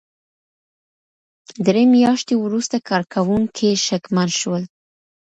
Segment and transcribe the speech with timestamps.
[1.65, 4.63] درې مياشتې وروسته کارکوونکي شکمن شول.